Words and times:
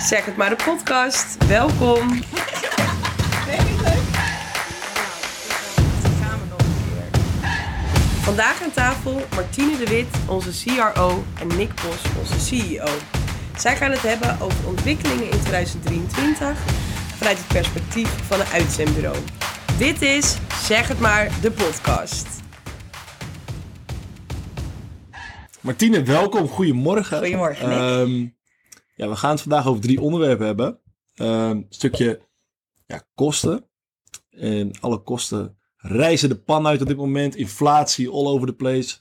Zeg 0.00 0.24
het 0.24 0.36
maar 0.36 0.48
de 0.48 0.64
podcast. 0.64 1.46
Welkom. 1.46 2.08
Vandaag 8.20 8.62
aan 8.62 8.70
tafel 8.70 9.20
Martine 9.34 9.76
de 9.76 9.86
Wit, 9.86 10.06
onze 10.28 10.64
CRO 10.64 11.24
en 11.40 11.46
Nick 11.56 11.70
Bos, 11.74 12.02
onze 12.18 12.40
CEO. 12.40 12.86
Zij 13.58 13.76
gaan 13.76 13.90
het 13.90 14.02
hebben 14.02 14.40
over 14.40 14.68
ontwikkelingen 14.68 15.30
in 15.30 15.40
2023 15.40 16.58
vanuit 17.16 17.38
het 17.38 17.46
perspectief 17.46 18.08
van 18.26 18.40
een 18.40 18.46
uitzendbureau. 18.46 19.16
Dit 19.78 20.02
is 20.02 20.36
Zeg 20.62 20.88
het 20.88 21.00
maar 21.00 21.30
de 21.40 21.50
podcast. 21.50 22.26
Martine, 25.60 26.02
welkom. 26.02 26.48
Goedemorgen. 26.48 27.18
Goedemorgen, 27.18 27.68
Nick. 27.68 28.38
Ehm, 29.00 29.08
ja, 29.08 29.08
we 29.08 29.16
gaan 29.16 29.30
het 29.30 29.40
vandaag 29.40 29.66
over 29.66 29.82
drie 29.82 30.00
onderwerpen 30.00 30.46
hebben. 30.46 30.78
Ehm, 31.14 31.50
een 31.50 31.66
stukje 31.68 32.20
ja, 32.86 33.02
kosten. 33.14 33.64
En 34.30 34.72
alle 34.80 34.98
kosten 35.02 35.58
reizen 35.76 36.28
de 36.28 36.38
pan 36.38 36.66
uit 36.66 36.80
op 36.80 36.86
dit 36.86 36.96
moment. 36.96 37.36
Inflatie 37.36 38.10
all 38.10 38.26
over 38.26 38.46
the 38.46 38.52
place. 38.52 38.96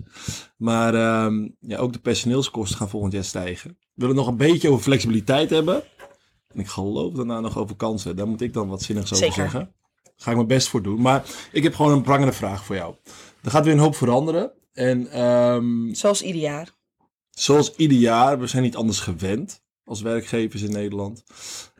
Maar 0.57 0.93
ehm, 0.93 1.47
ja, 1.59 1.77
ook 1.77 1.93
de 1.93 1.99
personeelskosten 1.99 2.77
gaan 2.77 2.89
volgend 2.89 3.13
jaar 3.13 3.23
stijgen. 3.23 3.69
We 3.69 4.01
willen 4.01 4.15
nog 4.15 4.27
een 4.27 4.37
beetje 4.37 4.69
over 4.69 4.83
flexibiliteit 4.83 5.49
hebben. 5.49 5.83
En 6.47 6.59
ik 6.59 6.67
geloof 6.67 7.13
daarna 7.13 7.39
nog 7.39 7.57
over 7.57 7.75
kansen. 7.75 8.15
Daar 8.15 8.27
moet 8.27 8.41
ik 8.41 8.53
dan 8.53 8.67
wat 8.67 8.81
zinnigs 8.81 9.13
over 9.13 9.25
Zeker. 9.25 9.41
zeggen. 9.41 9.73
Daar 10.03 10.13
ga 10.15 10.29
ik 10.29 10.35
mijn 10.35 10.47
best 10.47 10.67
voor 10.67 10.81
doen. 10.81 11.01
Maar 11.01 11.25
ik 11.51 11.63
heb 11.63 11.75
gewoon 11.75 11.91
een 11.91 12.01
prangende 12.01 12.33
vraag 12.33 12.65
voor 12.65 12.75
jou. 12.75 12.95
Er 13.43 13.51
gaat 13.51 13.63
weer 13.63 13.73
een 13.73 13.79
hoop 13.79 13.95
veranderen. 13.95 14.51
En 14.73 15.11
ehm, 15.11 15.93
Zoals 15.93 16.21
ieder 16.21 16.41
jaar. 16.41 16.77
Zoals 17.29 17.75
ieder 17.75 17.97
jaar, 17.97 18.39
we 18.39 18.47
zijn 18.47 18.63
niet 18.63 18.75
anders 18.75 18.99
gewend 18.99 19.63
als 19.89 20.01
werkgevers 20.01 20.61
in 20.61 20.71
Nederland. 20.71 21.23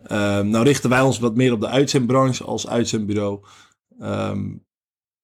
Ehm, 0.04 0.50
nou 0.50 0.64
richten 0.66 0.90
wij 0.90 1.02
ons 1.02 1.20
wat 1.20 1.36
meer 1.36 1.52
op 1.52 1.60
de 1.60 1.68
uitzendbranche 1.68 2.44
als 2.44 2.68
uitzendbureau. 2.68 3.46
Ehm, 4.00 4.48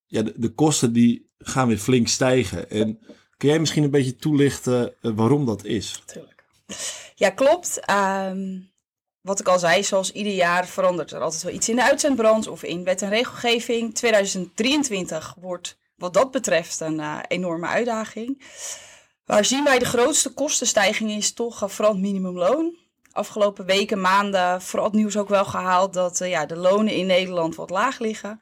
ja, 0.06 0.22
de, 0.22 0.34
de 0.36 0.50
kosten 0.50 0.94
die 0.94 1.30
gaan 1.38 1.68
weer 1.68 1.78
flink 1.78 2.08
stijgen. 2.08 2.70
En 2.70 3.00
kun 3.38 3.50
jij 3.50 3.60
misschien 3.60 3.84
een 3.84 3.92
beetje 3.92 4.16
toelichten 4.16 4.94
eh, 5.02 5.12
waarom 5.16 5.46
dat 5.46 5.64
is? 5.64 6.04
Tuurlijk. 6.06 6.44
Ja, 7.16 7.30
klopt. 7.30 7.80
Ehm, 7.80 8.60
wat 9.22 9.40
ik 9.40 9.48
al 9.48 9.60
zei, 9.60 9.84
zoals 9.84 10.12
ieder 10.12 10.34
jaar 10.34 10.68
verandert 10.68 11.12
er 11.12 11.22
altijd 11.22 11.44
wel 11.44 11.54
iets 11.54 11.70
in 11.70 11.76
de 11.76 11.84
uitzendbranche 11.84 12.52
of 12.52 12.64
in 12.64 12.84
wet 12.84 13.02
en 13.02 13.10
regelgeving. 13.10 13.96
2023 13.96 15.36
wordt 15.40 15.78
wat 15.96 16.14
dat 16.14 16.32
betreft 16.32 16.80
een 16.80 17.00
eh, 17.00 17.20
enorme 17.28 17.68
uitdaging. 17.68 18.42
Waar 19.26 19.46
zien 19.46 19.64
wij 19.64 19.80
de 19.80 19.86
grootste 19.86 20.34
kostenstijging 20.34 21.12
is 21.12 21.34
toch 21.34 21.64
vooral 21.72 21.94
het 21.94 22.02
minimumloon. 22.02 22.76
Afgelopen 23.12 23.66
weken, 23.66 24.02
maanden, 24.02 24.62
vooral 24.62 24.88
het 24.88 24.96
nieuws 24.96 25.18
ook 25.18 25.30
wel 25.30 25.46
gehaald 25.46 25.94
dat 25.94 26.22
eh, 26.22 26.30
ja, 26.30 26.46
de 26.46 26.56
lonen 26.56 26.94
in 26.94 27.06
Nederland 27.06 27.56
wat 27.56 27.70
laag 27.70 28.00
liggen. 28.00 28.42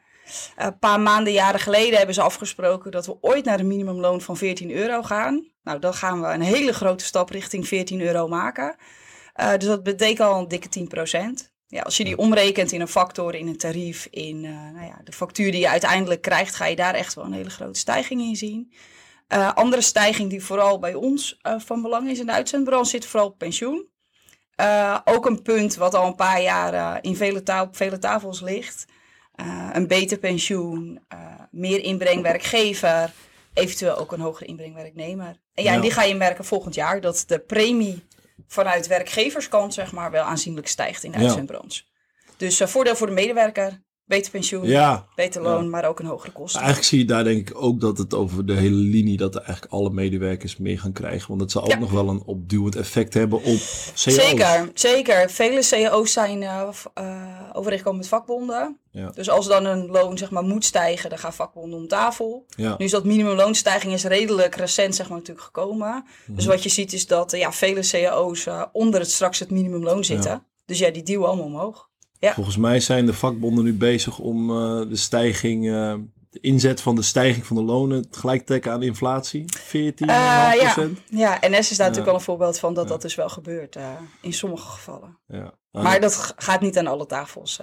Eh, 0.55 0.65
Een 0.65 0.79
paar 0.79 0.99
maanden, 0.99 1.33
jaren 1.33 1.59
geleden 1.59 1.97
hebben 1.97 2.15
ze 2.15 2.21
afgesproken 2.21 2.91
dat 2.91 3.05
we 3.05 3.17
ooit 3.21 3.45
naar 3.45 3.59
een 3.59 3.67
minimumloon 3.67 4.21
van 4.21 4.37
14 4.37 4.71
euro 4.71 5.03
gaan. 5.03 5.47
Nou, 5.63 5.79
dan 5.79 5.93
gaan 5.93 6.21
we 6.21 6.27
een 6.27 6.41
hele 6.41 6.73
grote 6.73 7.05
stap 7.05 7.29
richting 7.29 7.67
14 7.67 8.01
euro 8.01 8.27
maken. 8.27 8.75
Eh, 9.33 9.51
dus 9.51 9.67
dat 9.67 9.83
betekent 9.83 10.27
al 10.27 10.39
een 10.39 10.47
dikke 10.47 10.69
10% 10.69 11.51
Ja, 11.67 11.81
als 11.81 11.97
je 11.97 12.03
die 12.03 12.17
omrekent 12.17 12.71
in 12.71 12.81
een 12.81 12.87
factor, 12.87 13.35
in 13.35 13.47
een 13.47 13.57
tarief, 13.57 14.07
in 14.09 14.41
nou 14.41 14.85
ja, 14.85 15.01
de 15.03 15.11
factuur 15.11 15.51
die 15.51 15.59
je 15.59 15.69
uiteindelijk 15.69 16.21
krijgt, 16.21 16.55
ga 16.55 16.65
je 16.65 16.75
daar 16.75 16.93
echt 16.93 17.13
wel 17.13 17.25
een 17.25 17.33
hele 17.33 17.49
grote 17.49 17.79
stijging 17.79 18.21
in 18.21 18.35
zien. 18.35 18.71
Eh, 19.33 19.53
andere 19.53 19.81
stijging 19.81 20.29
die 20.29 20.43
vooral 20.43 20.79
bij 20.79 20.93
ons 20.93 21.37
eh, 21.41 21.55
van 21.59 21.81
belang 21.81 22.09
is 22.09 22.19
in 22.19 22.25
de 22.25 22.31
uitzendbranche 22.31 22.89
zit 22.89 23.05
vooral 23.05 23.29
op 23.29 23.37
pensioen. 23.37 23.87
Eh, 24.55 24.99
ook 25.05 25.25
een 25.25 25.41
punt 25.41 25.75
wat 25.75 25.93
al 25.93 26.07
een 26.07 26.15
paar 26.15 26.41
jaar 26.41 26.99
in 27.03 27.15
vele 27.15 27.43
ta- 27.43 27.61
op 27.61 27.75
vele 27.75 27.99
tafels 27.99 28.41
ligt. 28.41 28.85
Een 29.71 29.87
beter 29.87 30.17
pensioen, 30.17 30.99
meer 31.51 31.79
inbreng 31.79 32.21
werkgever, 32.21 33.11
eventueel 33.53 33.95
ook 33.97 34.11
een 34.11 34.19
hogere 34.19 34.45
inbreng 34.45 34.75
werknemer. 34.75 35.25
En 35.53 35.63
ja, 35.63 35.69
Ja. 35.69 35.75
en 35.75 35.81
die 35.81 35.91
ga 35.91 36.03
je 36.03 36.15
merken 36.15 36.45
volgend 36.45 36.75
jaar 36.75 37.01
dat 37.01 37.23
de 37.27 37.39
premie 37.39 38.05
vanuit 38.47 38.87
werkgeverskant 38.87 39.73
zeg 39.73 39.91
maar 39.91 40.11
wel 40.11 40.23
aanzienlijk 40.23 40.67
stijgt 40.67 41.03
in 41.03 41.11
de 41.11 41.17
Ja. 41.17 41.23
uitzendbranche. 41.23 41.83
Dus 42.37 42.61
voordeel 42.65 42.95
voor 42.95 43.07
de 43.07 43.13
medewerker, 43.13 43.81
beter 44.05 44.31
pensioen, 44.31 44.67
Ja, 44.67 45.05
beter 45.15 45.41
loon, 45.41 45.63
Ja. 45.63 45.69
maar 45.69 45.85
ook 45.85 45.99
een 45.99 46.05
hogere 46.05 46.31
kosten. 46.31 46.59
eigenlijk 46.59 46.89
zie 46.89 46.99
je 46.99 47.05
daar 47.05 47.23
denk 47.23 47.49
ik 47.49 47.61
ook 47.63 47.79
dat 47.79 47.97
het 47.97 48.13
over 48.13 48.45
de 48.45 48.53
hele 48.53 48.75
linie, 48.75 49.17
dat 49.17 49.35
er 49.35 49.41
eigenlijk 49.41 49.73
alle 49.73 49.89
medewerkers 49.89 50.57
meer 50.57 50.79
gaan 50.79 50.91
krijgen. 50.91 51.27
Want 51.27 51.39
dat 51.39 51.51
zal 51.51 51.63
ook 51.63 51.79
nog 51.79 51.91
wel 51.91 52.09
een 52.09 52.23
opduwend 52.25 52.75
effect 52.75 53.13
hebben 53.13 53.37
op 53.37 53.43
CO's. 53.43 53.91
Zeker, 53.93 54.71
zeker. 54.73 55.29
Vele 55.29 55.61
cao's 55.69 56.11
zijn 56.13 56.43
eh, 56.43 56.69
overeengekomen 57.53 57.99
met 57.99 58.07
vakbonden. 58.07 58.77
Ja. 58.91 59.09
Dus 59.09 59.29
als 59.29 59.47
dan 59.47 59.65
een 59.65 59.85
loon 59.85 60.17
zeg 60.17 60.31
maar, 60.31 60.43
moet 60.43 60.65
stijgen, 60.65 61.09
dan 61.09 61.19
gaan 61.19 61.33
vakbonden 61.33 61.79
om 61.79 61.87
tafel. 61.87 62.45
Ja. 62.55 62.75
Nu 62.77 62.85
is 62.85 62.91
dat 62.91 63.03
minimumloonstijging 63.05 63.93
is 63.93 64.03
redelijk 64.03 64.55
recent 64.55 64.95
zeg 64.95 65.09
maar, 65.09 65.17
natuurlijk 65.17 65.45
gekomen. 65.45 66.05
Mhm. 66.25 66.35
Dus 66.35 66.45
wat 66.45 66.63
je 66.63 66.69
ziet 66.69 66.93
is 66.93 67.07
dat 67.07 67.33
eh, 67.33 67.39
ja, 67.39 67.51
vele 67.51 67.81
cao's 67.91 68.47
onder 68.71 68.99
het 68.99 69.11
straks 69.11 69.39
het 69.39 69.51
minimumloon 69.51 70.03
zitten. 70.03 70.45
Dus 70.65 70.79
ja, 70.79 70.89
die 70.91 71.03
duwen 71.03 71.27
allemaal 71.27 71.45
omhoog. 71.45 71.89
Volgens 72.31 72.57
mij 72.57 72.79
zijn 72.79 73.05
de 73.05 73.13
vakbonden 73.13 73.63
nu 73.63 73.73
bezig 73.73 74.19
om 74.19 74.49
eh, 74.49 74.89
de 74.89 74.95
stijging, 74.95 75.67
eh, 75.67 75.95
de 76.29 76.39
inzet 76.39 76.81
van 76.81 76.95
de 76.95 77.01
stijging 77.01 77.45
van 77.45 77.55
de 77.55 77.63
lonen 77.63 78.07
gelijk 78.11 78.39
te 78.39 78.45
trekken 78.45 78.71
aan 78.71 78.79
de 78.79 78.85
inflatie. 78.85 79.45
14,5 79.57 80.09
Eh, 80.09 80.61
ja. 80.61 80.75
Ja, 81.09 81.37
NS 81.41 81.71
is 81.71 81.77
daar 81.77 81.87
natuurlijk 81.87 82.05
wel 82.05 82.15
een 82.15 82.21
voorbeeld 82.21 82.59
van 82.59 82.73
dat 82.73 82.87
dat 82.87 83.01
dus 83.01 83.15
wel 83.15 83.29
gebeurt 83.29 83.77
in 84.21 84.33
sommige 84.33 84.67
gevallen. 84.67 85.19
Ja. 85.27 85.53
Maar 85.71 85.99
dat 85.99 86.33
gaat 86.37 86.61
niet 86.61 86.77
aan 86.77 86.87
alle 86.87 87.05
tafels 87.05 87.59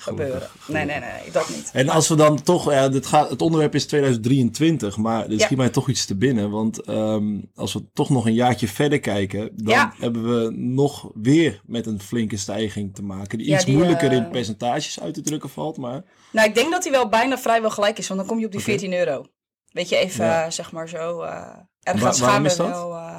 gebeuren. 0.00 0.48
Nee, 0.66 0.84
nee, 0.84 0.98
nee, 1.00 1.10
nee, 1.22 1.30
dat 1.30 1.48
niet. 1.48 1.70
En 1.72 1.88
als 1.88 2.08
we 2.08 2.14
dan 2.14 2.42
toch, 2.42 2.70
ja, 2.72 2.88
dit 2.88 3.06
gaat, 3.06 3.30
het 3.30 3.42
onderwerp 3.42 3.74
is 3.74 3.86
2023, 3.86 4.96
maar 4.96 5.24
er 5.24 5.32
Ja. 5.32 5.38
schiet 5.44 5.56
mij 5.58 5.68
toch 5.68 5.88
iets 5.88 6.06
te 6.06 6.16
binnen. 6.16 6.50
Want 6.50 6.80
ehm, 6.82 7.38
als 7.54 7.72
we 7.72 7.90
toch 7.92 8.10
nog 8.10 8.26
een 8.26 8.34
jaartje 8.34 8.68
verder 8.68 9.00
kijken, 9.00 9.50
dan 9.54 9.74
Ja. 9.74 9.94
hebben 9.98 10.22
we 10.44 10.50
nog 10.56 11.10
weer 11.14 11.60
met 11.66 11.86
een 11.86 12.00
flinke 12.00 12.36
stijging 12.36 12.94
te 12.94 13.02
maken. 13.02 13.38
Die 13.38 13.54
iets 13.54 13.64
die, 13.64 13.74
moeilijker 13.74 14.10
eh, 14.10 14.16
in 14.16 14.28
percentages 14.30 15.00
uit 15.00 15.14
te 15.14 15.20
drukken 15.22 15.50
valt. 15.50 15.76
Maar 15.76 16.04
Nou, 16.32 16.48
ik 16.48 16.54
denk 16.54 16.70
dat 16.70 16.82
hij 16.82 16.92
wel 16.92 17.08
bijna 17.08 17.38
vrijwel 17.38 17.70
gelijk 17.70 17.98
is, 17.98 18.08
want 18.08 18.20
dan 18.20 18.28
kom 18.28 18.38
je 18.38 18.44
op 18.46 18.50
die 18.52 18.60
Oké. 18.60 18.70
14 18.70 18.92
euro. 18.94 19.24
Weet 19.72 19.88
je, 19.88 19.96
even 19.96 20.24
eh, 20.44 20.50
zeg 20.50 20.72
maar 20.72 20.88
zo. 20.88 21.20
eh 21.22 21.32
er 21.80 21.98
Wa- 21.98 22.12
gaat 22.12 22.56
wel. 22.56 22.94
eh, 22.94 23.18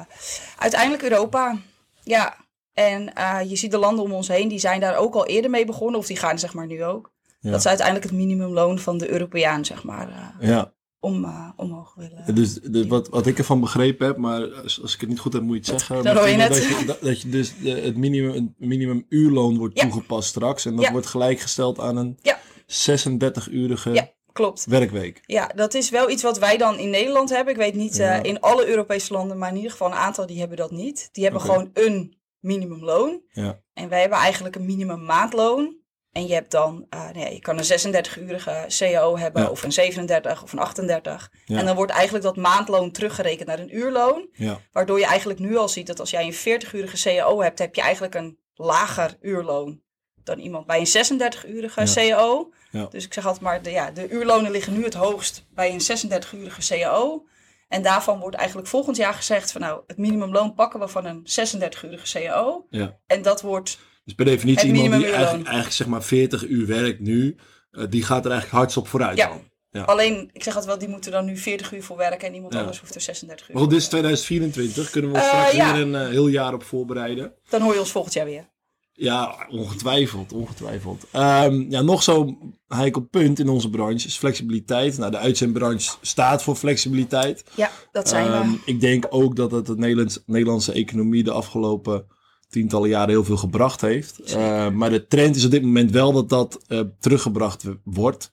uiteindelijk 0.58 1.02
Europa. 1.02 1.56
Ja. 2.02 2.36
En 2.74 3.14
eh, 3.14 3.38
je 3.50 3.56
ziet 3.56 3.70
de 3.70 3.78
landen 3.78 4.04
om 4.04 4.12
ons 4.12 4.28
heen, 4.28 4.48
die 4.48 4.58
zijn 4.58 4.80
daar 4.80 4.96
ook 4.96 5.14
al 5.14 5.26
eerder 5.26 5.50
mee 5.50 5.64
begonnen, 5.64 6.00
of 6.00 6.06
die 6.06 6.16
gaan 6.16 6.38
zeg 6.38 6.54
maar 6.54 6.66
nu 6.66 6.84
ook. 6.84 7.12
Ja. 7.40 7.50
Dat 7.50 7.62
ze 7.62 7.68
uiteindelijk 7.68 8.06
het 8.08 8.16
minimumloon 8.18 8.78
van 8.78 8.98
de 8.98 9.10
Europeaan, 9.10 9.64
zeg 9.64 9.84
maar, 9.84 10.34
eh, 10.40 10.48
ja, 10.48 10.72
om, 11.00 11.24
eh, 11.24 11.48
omhoog 11.56 11.94
willen. 11.94 12.34
dus 12.34 12.54
de, 12.54 12.86
wat, 12.86 13.08
wat 13.08 13.26
ik 13.26 13.38
ervan 13.38 13.60
begrepen 13.60 14.06
heb, 14.06 14.16
maar 14.16 14.54
als, 14.54 14.82
als 14.82 14.94
ik 14.94 15.00
het 15.00 15.08
niet 15.08 15.18
goed 15.18 15.32
heb, 15.32 15.42
moet 15.42 15.66
je 15.66 15.72
het 15.72 15.80
zeggen. 15.80 15.96
Je. 15.96 16.02
Dat 16.38 16.56
je, 16.56 16.84
dat, 16.86 17.00
dat 17.00 17.20
je 17.22 17.28
dus 17.28 17.52
de, 17.62 17.70
het 17.70 17.96
minimum, 17.96 18.32
het 18.34 18.52
minimum 18.68 19.06
uurloon 19.08 19.58
wordt 19.58 19.78
Ja. 19.78 19.82
toegepast 19.82 20.28
straks. 20.28 20.64
En 20.66 20.76
dat 20.76 20.84
Ja. 20.84 20.92
wordt 20.92 21.06
gelijkgesteld 21.06 21.78
aan 21.80 21.96
een 21.96 22.18
Ja. 22.22 22.38
36-urige 22.66 23.90
Ja, 23.92 24.10
klopt. 24.32 24.64
werkweek. 24.64 25.20
Ja, 25.26 25.46
dat 25.54 25.74
is 25.74 25.90
wel 25.90 26.10
iets 26.10 26.22
wat 26.22 26.38
wij 26.38 26.56
dan 26.56 26.78
in 26.78 26.90
Nederland 26.90 27.30
hebben. 27.30 27.52
Ik 27.54 27.60
weet 27.60 27.74
niet 27.74 27.98
in 28.22 28.40
alle 28.40 28.66
Europese 28.66 29.12
landen, 29.12 29.38
maar 29.38 29.48
in 29.50 29.56
ieder 29.56 29.70
geval 29.70 29.88
een 29.88 29.94
aantal 29.96 30.26
die 30.26 30.38
hebben 30.38 30.56
dat 30.56 30.70
niet. 30.70 31.08
Die 31.12 31.22
hebben 31.24 31.42
gewoon 31.42 31.70
een 31.74 32.16
minimumloon. 32.42 33.22
Ja. 33.32 33.60
En 33.74 33.88
wij 33.88 34.00
hebben 34.00 34.18
eigenlijk 34.18 34.56
een 34.56 34.66
minimum 34.66 35.04
maandloon. 35.04 35.80
En 36.12 36.26
je 36.26 36.34
hebt 36.34 36.50
dan, 36.50 36.86
eh, 36.90 37.00
nou 37.00 37.18
ja, 37.18 37.26
je 37.28 37.40
kan 37.40 37.58
een 37.58 37.64
36-urige 37.64 38.64
CAO 38.68 39.18
hebben, 39.18 39.42
Ja. 39.42 39.48
of 39.48 39.62
een 39.62 39.72
37 39.72 40.42
of 40.42 40.52
een 40.52 40.58
38. 40.58 41.30
Ja. 41.44 41.58
En 41.58 41.66
dan 41.66 41.76
wordt 41.76 41.92
eigenlijk 41.92 42.24
dat 42.24 42.36
maandloon 42.36 42.90
teruggerekend 42.90 43.48
naar 43.48 43.58
een 43.58 43.76
uurloon. 43.76 44.28
Ja. 44.32 44.60
Waardoor 44.72 44.98
je 44.98 45.06
eigenlijk 45.06 45.38
nu 45.40 45.56
al 45.56 45.68
ziet 45.68 45.86
dat 45.86 46.00
als 46.00 46.10
jij 46.10 46.24
een 46.26 46.32
40-urige 46.34 47.02
CAO 47.02 47.40
hebt, 47.42 47.58
heb 47.58 47.74
je 47.74 47.80
eigenlijk 47.80 48.14
een 48.14 48.38
lager 48.54 49.16
uurloon 49.20 49.80
dan 50.24 50.38
iemand 50.38 50.66
bij 50.66 50.78
een 50.78 50.86
36-urige 50.86 51.80
Ja. 51.80 51.92
CAO. 51.94 52.52
Ja. 52.70 52.86
Dus 52.86 53.04
ik 53.04 53.12
zeg 53.14 53.24
altijd 53.26 53.42
maar, 53.44 53.62
de, 53.62 53.70
ja, 53.70 53.90
de 53.90 54.08
uurlonen 54.08 54.50
liggen 54.50 54.72
nu 54.72 54.84
het 54.84 54.94
hoogst 54.94 55.46
bij 55.54 55.72
een 55.72 55.80
36-urige 56.10 56.74
CAO. 56.74 57.26
En 57.72 57.82
daarvan 57.82 58.18
wordt 58.18 58.36
eigenlijk 58.36 58.68
volgend 58.68 58.96
jaar 58.96 59.14
gezegd 59.14 59.52
van 59.52 59.60
nou, 59.60 59.82
het 59.86 59.96
minimumloon 59.98 60.54
pakken 60.54 60.80
we 60.80 60.88
van 60.88 61.04
een 61.06 61.26
36-urige 61.26 62.18
CAO. 62.18 62.66
Ja. 62.70 62.98
En 63.06 63.22
dat 63.22 63.40
wordt 63.42 63.78
Dus 64.04 64.14
per 64.14 64.24
definitie 64.24 64.72
iemand 64.72 65.02
die 65.02 65.12
eigenlijk, 65.12 65.44
eigenlijk 65.44 65.74
zeg 65.74 65.86
maar 65.86 66.02
40 66.02 66.46
uur 66.48 66.66
werkt 66.66 67.00
nu, 67.00 67.36
eh, 67.70 67.84
die 67.88 68.02
gaat 68.02 68.24
er 68.24 68.30
eigenlijk 68.30 68.60
hardst 68.60 68.76
op 68.76 68.88
vooruit 68.88 69.16
Ja. 69.18 69.28
dan. 69.28 69.50
Ja. 69.70 69.82
Alleen, 69.82 70.30
ik 70.32 70.42
zeg 70.42 70.54
altijd 70.54 70.64
wel, 70.72 70.78
die 70.78 70.88
moeten 70.88 71.12
dan 71.12 71.24
nu 71.24 71.36
40 71.36 71.72
uur 71.72 71.82
voor 71.82 71.96
werken 71.96 72.28
en 72.28 72.34
iemand 72.34 72.52
Ja. 72.52 72.58
anders 72.58 72.80
hoeft 72.80 72.94
er 72.94 73.00
36 73.00 73.48
uur 73.48 73.54
Maar 73.54 73.62
goed, 73.62 73.72
dit 73.72 73.80
is 73.80 73.88
voor 73.88 73.98
te 74.00 74.04
2024. 74.04 74.90
Kunnen 74.90 75.10
we 75.10 75.16
ons 75.16 75.26
Eh, 75.26 75.32
straks 75.32 75.52
ja. 75.52 75.72
weer 75.72 75.82
een 75.82 75.94
eh, 75.94 76.08
heel 76.08 76.26
jaar 76.26 76.54
op 76.54 76.62
voorbereiden? 76.62 77.34
Dan 77.48 77.60
hoor 77.60 77.72
je 77.72 77.78
ons 77.80 77.90
volgend 77.92 78.14
jaar 78.14 78.24
weer. 78.24 78.50
Ja, 78.94 79.46
ongetwijfeld, 79.50 80.32
ongetwijfeld. 80.32 81.04
Ehm, 81.10 81.64
ja, 81.70 81.80
nog 81.80 82.02
zo'n 82.02 82.54
heikel 82.68 83.00
punt 83.00 83.38
in 83.38 83.48
onze 83.48 83.70
branche 83.70 84.06
is 84.06 84.16
flexibiliteit. 84.16 84.98
Nou, 84.98 85.10
de 85.10 85.18
uitzendbranche 85.18 85.96
staat 86.00 86.42
voor 86.42 86.56
flexibiliteit. 86.56 87.44
Ja, 87.54 87.70
dat 87.92 88.08
zijn 88.08 88.26
Ehm, 88.26 88.50
we. 88.50 88.58
ik 88.64 88.80
denk 88.80 89.06
ook 89.10 89.36
dat 89.36 89.50
het 89.50 89.66
de 89.66 89.76
Nederlands, 89.76 90.22
Nederlandse 90.26 90.72
economie 90.72 91.22
de 91.22 91.30
afgelopen 91.32 92.04
tientallen 92.48 92.88
jaren 92.88 93.08
heel 93.08 93.24
veel 93.24 93.36
gebracht 93.36 93.80
heeft. 93.80 94.34
Uh, 94.34 94.68
maar 94.70 94.90
de 94.90 95.06
trend 95.06 95.36
is 95.36 95.44
op 95.44 95.50
dit 95.50 95.62
moment 95.62 95.90
wel 95.90 96.12
dat 96.12 96.28
dat 96.28 96.64
uh, 96.68 96.80
teruggebracht 97.00 97.64
wordt. 97.84 98.32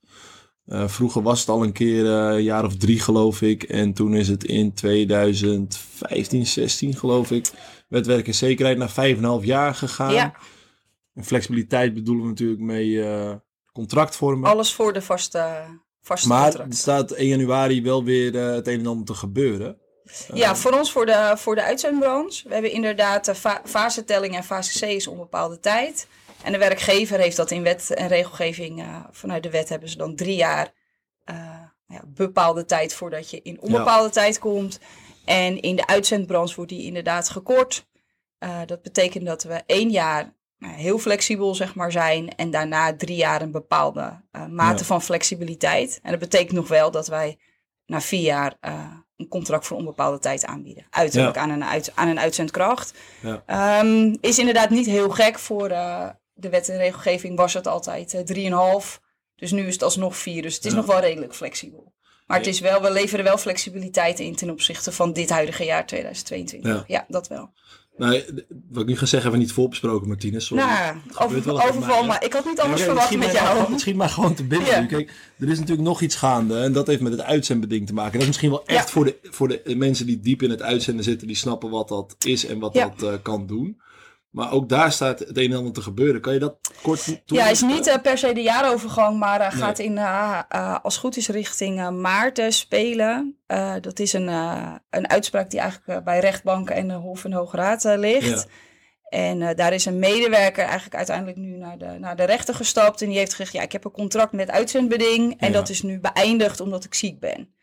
Uh, 0.68 0.88
vroeger 0.88 1.22
was 1.22 1.40
het 1.40 1.50
al 1.50 1.64
een 1.64 1.72
keer 1.72 2.06
een 2.06 2.44
jaar 2.44 2.66
of 2.66 2.76
drie, 2.76 3.00
geloof 3.00 3.42
ik. 3.42 3.64
En 3.64 3.94
toen 3.94 4.16
is 4.16 4.28
het 4.28 4.44
in 4.44 4.74
2015, 4.74 6.46
16, 6.48 6.96
geloof 6.96 7.32
ik, 7.32 7.52
werd 7.90 8.06
werk 8.06 8.28
en 8.28 8.34
zekerheid 8.34 8.78
naar 8.78 8.94
5,5 9.42 9.46
jaar 9.46 9.76
gegaan. 9.76 10.14
Ja. 10.14 10.34
En 11.14 11.24
flexibiliteit 11.24 11.94
bedoelen 11.94 12.24
we 12.24 12.30
natuurlijk 12.30 12.62
mee 12.62 13.04
contractvormen. 13.72 14.50
Alles 14.50 14.74
voor 14.74 14.94
de 14.94 15.02
vaste, 15.02 15.64
vaste 16.02 16.28
maar 16.28 16.50
contract. 16.50 16.70
er 16.70 16.78
staat 16.78 17.12
1 17.12 17.28
januari 17.28 17.82
wel 17.82 18.04
weer 18.04 18.34
het 18.34 18.68
een 18.68 18.80
en 18.80 18.88
ander 18.88 19.06
te 19.06 19.14
gebeuren. 19.14 19.78
Ja, 20.34 20.56
voor 20.56 20.72
ons, 20.72 20.92
voor 20.92 21.06
de, 21.06 21.34
voor 21.38 21.56
de 21.56 21.64
uitzendbranche. 21.64 22.48
We 22.48 22.54
hebben 22.54 22.72
inderdaad 22.72 23.26
de 23.26 23.36
fa 23.36 23.62
fasetelling 23.66 24.36
en 24.36 24.44
fase 24.44 24.86
C 24.86 24.90
is 24.90 25.08
onbepaalde 25.08 25.60
tijd. 25.60 26.08
En 26.44 26.52
de 26.52 26.58
werkgever 26.58 27.20
heeft 27.20 27.38
dat 27.38 27.52
in 27.52 27.64
wet 27.64 27.92
en 27.92 28.08
regelgeving, 28.08 28.80
uh, 28.80 29.04
vanuit 29.12 29.44
de 29.44 29.50
wet 29.50 29.70
hebben 29.70 29.90
ze 29.90 29.98
dan 29.98 30.16
drie 30.16 30.36
jaar 30.36 30.74
uh, 31.26 31.36
ja, 31.88 32.02
bepaalde 32.08 32.66
tijd 32.66 32.94
voordat 32.94 33.30
je 33.30 33.42
in 33.42 33.62
onbepaalde 33.62 34.06
ja. 34.06 34.10
tijd 34.10 34.40
komt. 34.40 34.80
En 35.30 35.62
in 35.62 35.76
de 35.76 35.88
uitzendbranche 35.88 36.56
wordt 36.56 36.72
die 36.72 36.84
inderdaad 36.84 37.30
gekort. 37.30 37.88
Uh, 38.40 38.60
dat 38.66 38.82
betekent 38.82 39.26
dat 39.26 39.44
we 39.44 39.64
één 39.66 39.90
jaar 39.90 40.34
heel 40.60 40.98
flexibel 40.98 41.56
zeg 41.56 41.76
maar, 41.76 41.92
zijn 41.92 42.36
en 42.36 42.52
daarna 42.52 42.96
drie 42.96 43.16
jaar 43.16 43.42
een 43.42 43.52
bepaalde 43.52 44.22
mate 44.50 44.80
ja. 44.80 44.86
van 44.86 45.02
flexibiliteit. 45.02 46.00
En 46.04 46.12
dat 46.12 46.20
betekent 46.20 46.52
nog 46.52 46.68
wel 46.68 46.92
dat 46.92 47.08
wij 47.08 47.38
na 47.86 48.02
vier 48.02 48.22
jaar 48.22 48.58
een 49.16 49.28
contract 49.28 49.66
voor 49.68 49.78
onbepaalde 49.78 50.20
tijd 50.20 50.46
aanbieden. 50.46 50.86
Uiterlijk 50.90 51.36
ja. 51.36 51.42
aan, 51.42 51.50
een 51.50 51.64
uit, 51.64 51.92
aan 51.96 52.08
een 52.08 52.20
uitzendkracht. 52.20 52.94
Ja. 53.22 53.80
Um, 53.80 54.18
is 54.22 54.40
inderdaad 54.40 54.70
niet 54.70 54.86
heel 54.86 55.10
gek. 55.10 55.40
Voor 55.40 55.70
de 56.34 56.50
wet 56.50 56.70
en 56.70 56.78
regelgeving 56.78 57.38
was 57.38 57.54
het 57.54 57.68
altijd 57.68 58.24
3,5. 58.34 59.00
Dus 59.36 59.52
nu 59.52 59.68
is 59.68 59.74
het 59.74 59.84
alsnog 59.84 60.18
4. 60.18 60.42
Dus 60.42 60.56
het 60.56 60.66
is 60.66 60.74
nog 60.74 60.86
wel 60.86 61.00
redelijk 61.00 61.36
flexibel. 61.36 61.94
Maar 62.30 62.38
het 62.38 62.48
is 62.48 62.60
wel, 62.60 62.82
we 62.82 62.92
leveren 62.92 63.26
wel 63.26 63.38
flexibiliteit 63.38 64.20
in 64.20 64.36
ten 64.36 64.50
opzichte 64.50 64.92
van 64.92 65.14
dit 65.14 65.30
huidige 65.30 65.64
jaar 65.64 65.86
2022. 65.86 66.84
Ja, 66.88 67.06
dat 67.08 67.28
wel. 67.28 67.50
Nou, 67.98 68.24
wat 68.70 68.82
ik 68.82 68.88
nu 68.88 68.98
ga 68.98 69.06
zeggen 69.06 69.22
hebben 69.22 69.32
we 69.32 69.46
niet 69.46 69.52
voorbesproken, 69.52 70.08
Martinez. 70.08 70.46
Sorry. 70.46 70.64
Nou, 70.64 70.98
over, 71.18 71.68
overval, 71.68 72.06
maar 72.06 72.24
ik 72.24 72.34
had 72.34 72.46
niet 72.46 72.60
anders 72.60 72.80
ja, 72.80 72.86
verwacht 72.86 73.18
met 73.18 73.32
jou. 73.32 73.72
Misschien 73.72 73.96
maar 73.96 74.10
gewoon 74.10 74.34
te 74.34 74.44
binnen. 74.44 74.68
Ja. 74.68 74.86
Kijk, 74.86 75.14
er 75.40 75.50
is 75.50 75.60
natuurlijk 75.60 75.88
nog 75.88 76.02
iets 76.02 76.16
gaande 76.16 76.60
en 76.60 76.74
dat 76.74 76.88
heeft 76.88 77.02
met 77.02 77.12
het 77.12 77.22
uitzendbeding 77.22 77.88
te 77.88 77.94
maken. 77.94 78.12
Dat 78.12 78.22
is 78.22 78.28
misschien 78.28 78.50
wel 78.50 78.66
echt 78.66 78.88
ja. 78.88 78.94
voor, 78.94 79.06
de, 79.06 79.18
voor 79.24 79.48
de 79.48 79.76
mensen 79.76 80.06
die 80.06 80.20
diep 80.20 80.42
in 80.42 80.50
het 80.50 80.62
uitzenden 80.62 81.04
zitten, 81.04 81.28
die 81.28 81.36
snappen 81.36 81.70
wat 81.70 81.88
dat 81.88 82.16
is 82.26 82.46
en 82.46 82.60
wat 82.60 82.74
dat 82.74 83.04
uh, 83.04 83.14
kan 83.22 83.48
doen. 83.48 83.82
Maar 84.30 84.52
ook 84.52 84.70
daar 84.70 84.92
staat 84.92 85.20
het 85.20 85.38
een 85.38 85.52
en 85.52 85.58
ander 85.58 85.74
te 85.74 85.82
gebeuren. 85.82 86.22
Kan 86.22 86.34
je 86.34 86.40
dat 86.40 86.56
kort? 86.82 87.22
Ja, 87.26 87.48
is 87.48 87.62
niet 87.62 87.88
uh, 87.88 87.96
per 88.02 88.18
se 88.18 88.34
de 88.34 88.42
jaarovergang, 88.42 89.20
maar 89.20 89.40
uh, 89.40 89.52
nee. 89.52 89.62
gaat 89.62 89.80
in, 89.80 89.96
uh, 89.96 90.80
als 90.82 90.98
goed 90.98 91.18
is 91.18 91.28
richting 91.28 91.90
maart 91.90 92.42
spelen. 92.50 93.38
dat 93.82 94.00
is 94.00 94.14
een, 94.14 94.28
een 94.90 95.10
uitspraak 95.10 95.50
die 95.50 95.60
eigenlijk 95.60 96.04
bij 96.04 96.20
rechtbanken 96.20 96.76
en 96.76 96.88
de 96.88 96.94
Hof 96.94 97.26
en 97.26 97.34
Hoge 97.34 97.58
Raad 97.58 97.84
ligt. 97.84 98.28
Ja. 98.30 98.46
En 99.10 99.56
daar 99.56 99.74
is 99.74 99.86
een 99.86 100.00
medewerker 100.00 100.64
eigenlijk 100.64 100.96
uiteindelijk 100.96 101.38
nu 101.38 101.58
naar 101.58 101.78
de, 101.78 102.00
naar 102.00 102.16
de 102.16 102.24
rechter 102.24 102.56
gestapt. 102.56 103.02
En 103.02 103.10
die 103.10 103.18
heeft 103.18 103.34
gezegd, 103.34 103.54
ja, 103.54 103.62
ik 103.62 103.72
heb 103.72 103.86
een 103.86 103.92
contract 103.92 104.32
met 104.32 104.50
uitzendbeding. 104.50 105.40
En 105.40 105.48
ja. 105.48 105.54
dat 105.54 105.70
is 105.70 105.82
nu 105.82 106.00
beëindigd 106.00 106.60
omdat 106.60 106.84
ik 106.84 106.94
ziek 106.94 107.20
ben. 107.20 107.54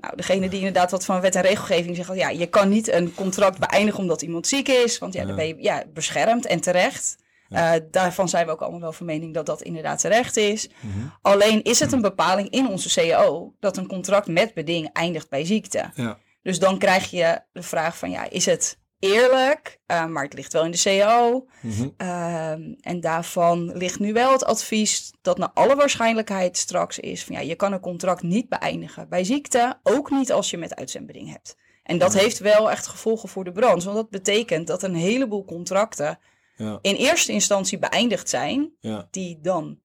Nou, 0.00 0.16
degene 0.16 0.48
die 0.48 0.58
inderdaad 0.58 0.90
wat 0.90 1.04
van 1.04 1.20
wet 1.20 1.34
en 1.34 1.42
regelgeving 1.42 1.96
zegt, 1.96 2.14
ja, 2.14 2.28
je 2.28 2.46
kan 2.46 2.68
niet 2.68 2.88
een 2.88 3.14
contract 3.14 3.58
beëindigen 3.58 4.00
omdat 4.00 4.22
iemand 4.22 4.46
ziek 4.46 4.68
is, 4.68 4.98
want 4.98 5.14
ja, 5.14 5.24
dan 5.24 5.36
ben 5.36 5.46
je 5.46 5.56
ja, 5.58 5.84
beschermd 5.92 6.46
en 6.46 6.60
terecht. 6.60 7.18
Uh, 7.50 7.72
daarvan 7.90 8.28
zijn 8.28 8.46
we 8.46 8.52
ook 8.52 8.60
allemaal 8.60 8.80
wel 8.80 8.92
van 8.92 9.06
mening 9.06 9.34
dat 9.34 9.46
dat 9.46 9.62
inderdaad 9.62 10.00
terecht 10.00 10.36
is. 10.36 10.68
Mm 10.80 10.92
-hmm. 10.92 11.12
Alleen 11.22 11.62
is 11.62 11.80
het 11.80 11.92
een 11.92 12.00
bepaling 12.00 12.50
in 12.50 12.68
onze 12.68 13.00
CAO 13.00 13.54
dat 13.60 13.76
een 13.76 13.86
contract 13.86 14.26
met 14.26 14.54
beding 14.54 14.90
eindigt 14.92 15.28
bij 15.28 15.44
ziekte. 15.44 15.90
Ja. 15.94 16.18
Dus 16.42 16.58
dan 16.58 16.78
krijg 16.78 17.10
je 17.10 17.40
de 17.52 17.62
vraag 17.62 17.98
van, 17.98 18.10
ja, 18.10 18.30
is 18.30 18.46
het 18.46 18.78
eerlijk, 19.00 19.80
uh, 19.86 20.06
maar 20.06 20.24
het 20.24 20.32
ligt 20.32 20.52
wel 20.52 20.64
in 20.64 20.70
de 20.70 20.80
CAO. 20.82 21.46
Mm 21.60 21.70
-hmm. 21.70 21.94
uh, 21.98 22.50
en 22.80 23.00
daarvan 23.00 23.76
ligt 23.76 23.98
nu 23.98 24.12
wel 24.12 24.32
het 24.32 24.44
advies 24.44 25.12
dat 25.22 25.38
naar 25.38 25.50
alle 25.54 25.76
waarschijnlijkheid 25.76 26.56
straks 26.56 26.98
is 26.98 27.24
van 27.24 27.34
ja, 27.34 27.40
je 27.40 27.54
kan 27.54 27.72
een 27.72 27.80
contract 27.80 28.22
niet 28.22 28.48
beëindigen 28.48 29.08
bij 29.08 29.24
ziekte, 29.24 29.78
ook 29.82 30.10
niet 30.10 30.32
als 30.32 30.50
je 30.50 30.58
met 30.58 30.74
uitzendbeding 30.74 31.30
hebt. 31.30 31.56
En 31.82 31.98
dat 31.98 32.12
ja. 32.12 32.18
heeft 32.18 32.38
wel 32.38 32.70
echt 32.70 32.86
gevolgen 32.86 33.28
voor 33.28 33.44
de 33.44 33.52
branche, 33.52 33.84
want 33.84 33.96
dat 33.96 34.10
betekent 34.10 34.66
dat 34.66 34.82
een 34.82 34.94
heleboel 34.94 35.44
contracten 35.44 36.18
ja. 36.56 36.78
in 36.82 36.94
eerste 36.94 37.32
instantie 37.32 37.78
beëindigd 37.78 38.28
zijn, 38.28 38.72
ja. 38.80 39.08
die 39.10 39.38
dan 39.40 39.78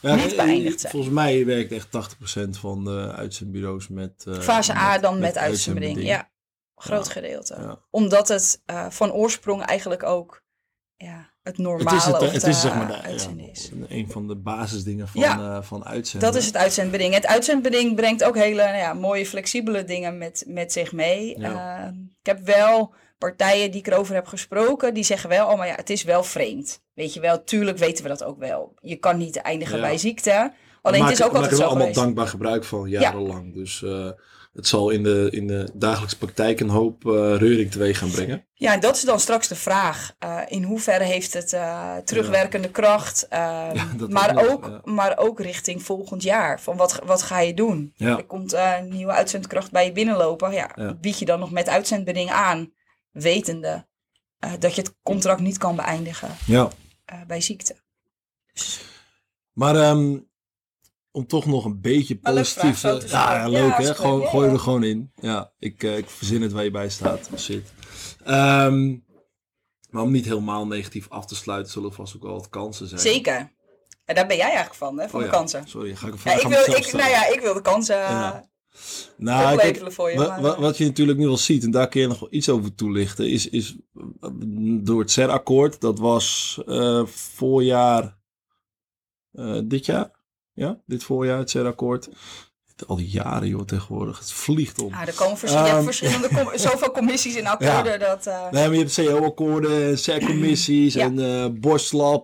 niet 0.00 0.36
beëindigd 0.36 0.80
zijn. 0.80 0.92
Volgens 0.92 1.14
mij 1.14 1.46
werkt 1.46 1.72
echt 1.72 1.86
80% 1.86 2.48
van 2.50 2.84
de 2.84 3.12
uitzendbureaus 3.16 3.88
met... 3.88 4.24
Uh, 4.28 4.40
Fase 4.40 4.74
A 4.74 4.98
dan 4.98 5.12
met, 5.14 5.22
met 5.22 5.38
uitzendbeding, 5.38 6.02
ja. 6.02 6.30
Groot 6.82 7.06
ja, 7.06 7.12
gedeelte. 7.12 7.56
Ja. 7.60 7.78
Omdat 7.90 8.28
het 8.28 8.62
uh, 8.70 8.86
van 8.90 9.12
oorsprong 9.12 9.62
eigenlijk 9.62 10.02
ook 10.02 10.42
ja, 10.96 11.30
het 11.42 11.58
normale 11.58 11.90
het 11.90 11.98
is, 11.98 12.04
het, 12.04 12.32
het 12.32 12.46
is, 12.46 12.60
zeg 12.60 12.74
maar, 12.74 12.86
de, 12.86 13.00
uitzenden 13.00 13.50
is. 13.50 13.70
Een 13.88 14.10
van 14.10 14.28
de 14.28 14.36
basisdingen 14.36 15.08
van, 15.08 15.22
uh, 15.22 15.62
van 15.62 15.84
uitzenden. 15.84 16.32
Dat 16.32 16.40
is 16.40 16.46
het 16.46 16.56
uitzendbeding. 16.56 17.14
Het 17.14 17.26
uitzendbeding 17.26 17.96
brengt 17.96 18.24
ook 18.24 18.36
hele 18.36 18.62
nou 18.62 18.76
ja, 18.76 18.94
mooie 18.94 19.26
flexibele 19.26 19.84
dingen 19.84 20.18
met, 20.18 20.44
met 20.46 20.72
zich 20.72 20.92
mee. 20.92 21.38
Uh, 21.38 21.86
ik 22.20 22.26
heb 22.26 22.40
wel 22.40 22.94
partijen 23.18 23.70
die 23.70 23.80
ik 23.80 23.86
erover 23.86 24.14
heb 24.14 24.26
gesproken, 24.26 24.94
die 24.94 25.04
zeggen 25.04 25.28
wel, 25.28 25.48
oh 25.48 25.58
maar 25.58 25.66
ja, 25.66 25.74
het 25.74 25.90
is 25.90 26.02
wel 26.02 26.24
vreemd. 26.24 26.82
Weet 26.94 27.14
je 27.14 27.20
wel, 27.20 27.44
tuurlijk 27.44 27.78
weten 27.78 28.02
we 28.02 28.08
dat 28.08 28.24
ook 28.24 28.38
wel. 28.38 28.74
Je 28.80 28.96
kan 28.96 29.18
niet 29.18 29.36
eindigen 29.36 29.80
bij 29.80 29.98
ziekte. 29.98 30.52
Alleen 30.82 31.00
maak, 31.00 31.10
het 31.10 31.18
is 31.18 31.24
ook 31.24 31.34
altijd 31.34 31.56
zo 31.56 31.62
allemaal 31.62 31.78
geweest. 31.78 31.98
dankbaar 31.98 32.26
gebruik 32.26 32.64
van 32.64 32.88
jarenlang. 32.88 33.54
Dus 33.54 33.84
het 34.52 34.66
zal 34.66 34.90
in 34.90 35.02
de, 35.02 35.28
in 35.30 35.46
de 35.46 35.70
dagelijkse 35.74 36.18
praktijk 36.18 36.60
een 36.60 36.68
hoop 36.68 37.04
uh, 37.04 37.12
reuring 37.36 37.70
teweeg 37.70 37.98
gaan 37.98 38.10
brengen. 38.10 38.46
Ja, 38.54 38.72
en 38.72 38.80
dat 38.80 38.96
is 38.96 39.02
dan 39.02 39.20
straks 39.20 39.48
de 39.48 39.54
vraag. 39.54 40.14
Uh, 40.24 40.40
in 40.48 40.62
hoeverre 40.62 41.04
heeft 41.04 41.32
het 41.32 41.52
uh, 41.52 41.96
terugwerkende 41.96 42.66
ja. 42.66 42.72
kracht? 42.72 43.26
Ja, 43.30 43.86
maar, 44.08 44.50
ook, 44.50 44.80
maar 44.84 45.18
ook 45.18 45.40
richting 45.40 45.82
volgend 45.82 46.22
jaar. 46.22 46.60
Van 46.60 46.76
wat, 46.76 47.00
wat 47.04 47.22
ga 47.22 47.40
je 47.40 47.54
doen? 47.54 47.94
Er 47.98 48.24
komt 48.24 48.52
een 48.52 48.88
nieuwe 48.88 49.12
uitzendkracht 49.12 49.70
bij 49.70 49.84
je 49.84 49.92
binnenlopen. 49.92 50.52
Ja, 50.52 50.96
Bied 51.00 51.18
je 51.18 51.24
dan 51.24 51.38
nog 51.38 51.50
met 51.50 51.68
uitzendbeding 51.68 52.30
aan, 52.30 52.72
wetende 53.10 53.86
dat 54.58 54.74
je 54.74 54.80
het 54.80 54.94
contract 55.02 55.40
niet 55.40 55.58
kan 55.58 55.76
beëindigen 55.76 56.28
bij 57.26 57.40
ziekte. 57.40 57.76
Dus. 58.52 58.84
Maar 59.52 59.90
um, 59.90 60.30
om 61.12 61.26
toch 61.26 61.46
nog 61.46 61.64
een 61.64 61.80
beetje 61.80 62.18
positief 62.18 62.80
te 62.80 63.02
ja, 63.06 63.34
ja, 63.34 63.48
leuk 63.48 63.70
ja, 63.70 63.82
hè? 63.82 63.94
Gewoon, 63.94 64.20
ja, 64.20 64.28
gooi 64.28 64.50
er 64.50 64.58
gewoon 64.58 64.82
in. 64.82 65.12
Ja, 65.20 65.52
ik, 65.58 65.82
uh, 65.82 65.96
ik 65.96 66.10
verzin 66.10 66.42
het 66.42 66.52
waar 66.52 66.64
je 66.64 66.70
bij 66.70 66.88
staat. 66.88 67.30
Shit. 67.36 67.72
Um, 68.26 69.04
maar 69.90 70.02
om 70.02 70.10
niet 70.10 70.24
helemaal 70.24 70.66
negatief 70.66 71.08
af 71.08 71.26
te 71.26 71.34
sluiten, 71.34 71.72
zullen 71.72 71.88
er 71.88 71.94
vast 71.94 72.16
ook 72.16 72.22
wel 72.22 72.32
wat 72.32 72.48
kansen 72.48 72.88
zijn. 72.88 73.00
Zeker. 73.00 73.52
En 74.04 74.14
daar 74.14 74.26
ben 74.26 74.36
jij 74.36 74.46
eigenlijk 74.46 74.74
van, 74.74 74.98
hè? 74.98 75.08
Van 75.08 75.20
oh, 75.20 75.26
de 75.26 75.32
kansen. 75.32 75.68
Sorry, 75.68 75.96
ga 75.96 76.06
ik, 76.06 76.14
ja, 76.24 76.32
ik, 76.32 76.46
wil, 76.46 76.76
ik, 76.76 76.92
nou 76.92 77.10
ja, 77.10 77.28
ik 77.28 77.40
wil 77.40 77.54
de 77.54 77.62
kansen 77.62 77.96
uh, 77.96 78.30
nou, 79.16 79.56
kijk, 79.56 79.92
voor 79.92 80.10
je. 80.10 80.40
Wat, 80.58 80.76
je 80.76 80.84
natuurlijk 80.84 81.18
nu 81.18 81.26
wel 81.26 81.36
ziet, 81.36 81.64
en 81.64 81.70
daar 81.70 81.88
kun 81.88 82.00
je 82.00 82.06
nog 82.06 82.20
wel 82.20 82.32
iets 82.32 82.48
over 82.48 82.74
toelichten, 82.74 83.30
is, 83.30 83.48
is 83.48 83.76
door 84.80 85.00
het 85.00 85.10
CER-akkoord, 85.10 85.80
dat 85.80 85.98
was 85.98 86.58
uh, 86.66 87.06
voorjaar 87.06 88.18
dit 89.64 89.86
jaar 89.86 90.10
ja, 90.52 90.80
dit 90.86 91.04
voorjaar, 91.04 91.38
het 91.38 91.50
CER-akkoord. 91.50 92.08
Al 92.86 92.96
die 92.96 93.08
jaren, 93.08 93.48
joh, 93.48 93.64
tegenwoordig. 93.64 94.18
Het 94.18 94.32
vliegt 94.32 94.82
om. 94.82 94.88
Ja, 94.88 95.06
er 95.06 95.14
komen 95.14 95.38
vers 95.38 95.52
um, 95.52 95.82
verschillende 95.82 96.28
com 96.28 96.58
zoveel 96.68 96.90
commissies 96.90 97.36
in 97.36 97.46
akkoorden. 97.46 97.92
Ja. 97.92 97.98
Dat, 97.98 98.26
uh... 98.26 98.50
Nee, 98.50 98.68
maar 98.68 98.72
je 98.72 98.78
hebt 98.78 98.94
CO-akkoorden, 98.94 99.98
CER-commissies 99.98 100.94
ja. 100.94 101.04
en 101.04 101.18
uh, 101.18 101.44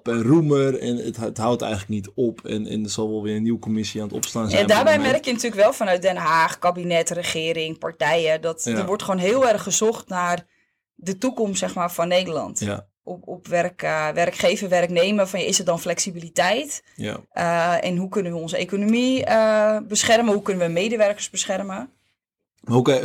en 0.02 0.22
Roemer. 0.22 0.78
En 0.78 0.96
het, 0.96 1.16
het, 1.16 1.38
houdt 1.38 1.62
eigenlijk 1.62 1.92
niet 1.92 2.10
op. 2.14 2.44
En, 2.44 2.66
en 2.66 2.84
er 2.84 2.90
zal 2.90 3.10
wel 3.10 3.22
weer 3.22 3.36
een 3.36 3.42
nieuwe 3.42 3.58
commissie 3.58 4.00
aan 4.00 4.06
het 4.06 4.16
opstaan 4.16 4.50
zijn. 4.50 4.62
En 4.62 4.68
daarbij 4.68 4.98
merk 4.98 5.24
je 5.24 5.32
natuurlijk 5.32 5.62
wel 5.62 5.72
vanuit 5.72 6.02
Den 6.02 6.16
Haag, 6.16 6.58
kabinet, 6.58 7.10
regering, 7.10 7.78
partijen. 7.78 8.40
Dat 8.40 8.64
er 8.64 8.86
wordt 8.86 9.02
gewoon 9.02 9.20
heel 9.20 9.48
erg 9.48 9.62
gezocht 9.62 10.08
naar 10.08 10.46
de 10.94 11.18
toekomst 11.18 11.58
zeg 11.58 11.74
maar, 11.74 11.92
van 11.92 12.08
Nederland. 12.08 12.58
Ja 12.58 12.88
op, 13.08 13.28
op 13.28 13.46
werk, 13.46 13.82
uh, 13.82 14.08
werkgever, 14.08 14.68
werknemer, 14.68 15.26
van 15.26 15.40
is 15.40 15.58
het 15.58 15.66
dan 15.66 15.80
flexibiliteit? 15.80 16.82
Ja. 16.94 17.20
Uh, 17.34 17.84
en 17.88 17.96
hoe 17.96 18.08
kunnen 18.08 18.32
we 18.32 18.38
onze 18.38 18.56
economie 18.56 19.26
uh, 19.26 19.78
beschermen? 19.88 20.32
Hoe 20.32 20.42
kunnen 20.42 20.66
we 20.66 20.72
medewerkers 20.72 21.30
beschermen? 21.30 21.90
Oké, 22.64 22.76
okay, 22.76 23.00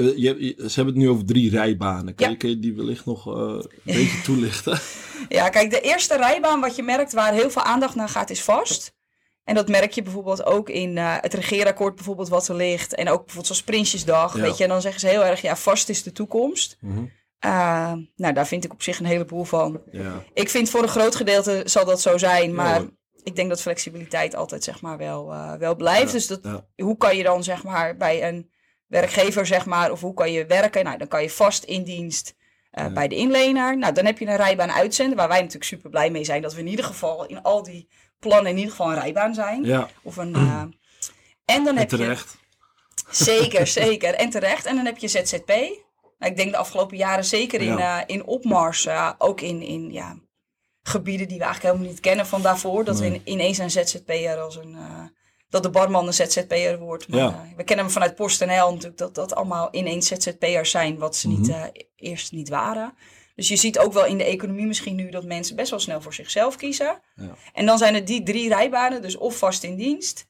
ze 0.58 0.72
hebben 0.76 0.94
het 0.94 0.96
nu 0.96 1.10
over 1.10 1.26
drie 1.26 1.50
rijbanen. 1.50 2.16
Kan, 2.16 2.26
ja. 2.26 2.32
je, 2.32 2.38
kun 2.38 2.50
je 2.50 2.60
die 2.60 2.76
wellicht 2.76 3.06
nog 3.06 3.26
een 3.26 3.70
beetje 3.84 4.22
toelichten? 4.32 4.80
ja, 5.30 5.50
kijk, 5.50 5.70
de 5.70 5.82
eerste 5.82 6.18
rijbaan 6.18 6.60
wat 6.60 6.76
je 6.76 6.84
merkt 6.84 7.14
waar 7.14 7.34
heel 7.34 7.50
veel 7.50 7.64
aandacht 7.64 7.96
naar 7.96 8.10
gaat 8.10 8.30
is 8.30 8.42
vast. 8.42 8.94
En 9.44 9.56
dat 9.56 9.68
merk 9.68 9.92
je 9.92 10.02
bijvoorbeeld 10.02 10.46
ook 10.46 10.70
in 10.70 10.98
het 10.98 11.34
regeerakkoord 11.34 11.96
bijvoorbeeld 11.96 12.30
wat 12.30 12.48
er 12.48 12.56
ligt. 12.56 12.96
En 12.96 13.10
ook 13.10 13.18
bijvoorbeeld 13.18 13.46
zoals 13.46 13.64
Prinsjesdag, 13.64 14.36
ja. 14.36 14.42
weet 14.42 14.58
je. 14.58 14.64
En 14.64 14.70
dan 14.70 14.82
zeggen 14.82 15.00
ze 15.00 15.08
heel 15.08 15.26
erg, 15.26 15.42
ja, 15.42 15.56
vast 15.56 15.90
is 15.90 16.04
de 16.04 16.12
toekomst. 16.12 16.78
Mm 16.80 16.96
-hmm. 16.96 17.12
Uh, 17.46 17.94
nou, 18.16 18.34
daar 18.34 18.48
vind 18.48 18.64
ik 18.64 18.74
op 18.74 18.82
zich 18.82 19.00
een 19.00 19.06
heleboel 19.06 19.44
van. 19.44 19.82
Ja. 19.92 20.24
Ik 20.34 20.50
vind 20.50 20.70
voor 20.70 20.82
een 20.82 20.88
groot 20.88 21.16
gedeelte 21.16 21.62
zal 21.66 21.86
dat 21.86 22.02
zo 22.02 22.18
zijn, 22.18 22.54
maar 22.56 22.82
ik 23.24 23.36
denk 23.36 23.50
dat 23.50 23.62
flexibiliteit 23.62 24.36
altijd 24.36 24.64
zeg 24.64 24.82
maar 24.82 24.98
wel, 24.98 25.32
uh, 25.34 25.54
wel 25.54 25.76
blijft. 25.76 26.06
Ja, 26.08 26.12
Dus 26.12 26.28
dat, 26.28 26.64
hoe 26.76 26.98
kan 26.98 27.18
je 27.18 27.24
dan 27.24 27.44
zeg 27.44 27.64
maar 27.64 27.98
bij 27.98 28.28
een 28.28 28.52
werkgever 28.88 29.46
zeg 29.46 29.66
maar, 29.66 29.92
of 29.92 30.02
hoe 30.02 30.14
kan 30.14 30.32
je 30.32 30.46
werken? 30.46 30.84
Nou, 30.84 30.98
dan 30.98 31.08
kan 31.08 31.22
je 31.22 31.30
vast 31.30 31.64
in 31.64 31.84
dienst 31.84 32.36
uh, 32.72 32.84
Ja. 32.84 32.90
bij 32.94 33.08
de 33.08 33.16
inlener. 33.16 33.78
Nou, 33.78 33.94
dan 33.94 34.06
heb 34.06 34.20
je 34.20 34.26
een 34.26 34.36
rijbaan 34.36 34.72
uitzenden, 34.72 35.18
waar 35.18 35.28
wij 35.28 35.38
natuurlijk 35.40 35.66
super 35.66 35.90
blij 35.90 36.10
mee 36.10 36.24
zijn 36.24 36.42
dat 36.42 36.54
we 36.54 36.60
in 36.60 36.68
ieder 36.68 36.86
geval 36.86 37.26
in 37.26 37.42
al 37.42 37.64
die 37.64 37.90
plannen 38.20 38.52
in 38.52 38.58
ieder 38.58 38.72
geval 38.72 38.88
een 38.92 39.00
rijbaan 39.00 39.34
zijn. 39.34 39.88
Of 40.02 40.18
een, 40.18 40.36
en 41.46 41.64
dan 41.64 41.68
en 41.68 41.78
heb 41.78 41.92
je 41.92 41.98
terecht. 41.98 42.38
Zeker, 43.10 43.68
zeker. 43.68 44.14
En 44.14 44.30
terecht. 44.30 44.66
En 44.66 44.76
dan 44.76 44.86
heb 44.86 44.98
je 44.98 45.08
ZZP. 45.08 45.52
Nou, 46.24 46.36
ik 46.36 46.42
denk 46.42 46.52
de 46.52 46.58
afgelopen 46.58 46.98
jaren 46.98 47.26
zeker 47.26 47.62
in, 47.62 47.78
Ja. 47.78 48.00
eh, 48.02 48.16
in 48.16 48.26
opmars. 48.26 48.88
ook 49.18 49.42
in, 49.42 49.62
in 49.62 49.92
ja, 49.92 50.18
gebieden 50.84 51.28
die 51.28 51.38
we 51.38 51.44
eigenlijk 51.44 51.74
helemaal 51.74 51.94
niet 51.94 52.04
kennen 52.04 52.26
van 52.28 52.42
daarvoor. 52.42 52.84
Dat 52.84 53.00
Nee. 53.00 53.10
we 53.10 53.16
in- 53.16 53.22
ineens 53.34 53.58
een 53.58 53.72
ZZP'er 53.72 54.38
als 54.40 54.56
een... 54.56 54.76
eh, 54.76 55.04
dat 55.50 55.64
de 55.64 55.70
barman 55.70 56.08
een 56.08 56.14
ZZP'er 56.14 56.80
wordt. 56.80 57.08
Maar 57.08 57.20
Ja. 57.20 57.28
eh, 57.28 57.58
we 57.58 57.64
kennen 57.64 57.86
hem 57.86 57.94
vanuit 57.94 58.16
PostNL 58.16 58.72
natuurlijk. 58.72 58.98
Dat 58.98 59.16
dat 59.16 59.36
allemaal 59.36 59.68
ineens 59.72 60.08
ZZP'ers 60.08 60.72
zijn. 60.72 60.98
Wat 60.98 61.16
ze 61.16 61.28
niet, 61.28 61.48
Mhm. 61.48 61.68
eerst 61.96 62.32
niet 62.32 62.50
waren. 62.50 62.94
Dus 63.36 63.48
je 63.48 63.56
ziet 63.56 63.80
ook 63.80 63.94
wel 63.94 64.06
in 64.06 64.18
de 64.18 64.24
economie 64.24 64.66
misschien 64.66 64.96
nu 64.96 65.10
dat 65.10 65.24
mensen 65.26 65.56
best 65.56 65.70
wel 65.70 65.80
snel 65.80 66.02
voor 66.02 66.14
zichzelf 66.14 66.56
kiezen. 66.56 67.02
Ja. 67.16 67.36
En 67.54 67.66
dan 67.66 67.78
zijn 67.78 67.94
het 67.94 68.08
die 68.08 68.24
drie 68.24 68.48
rijbanen. 68.50 69.02
Dus 69.02 69.18
of 69.18 69.38
vast 69.38 69.64
in 69.64 69.76
dienst. 69.76 70.28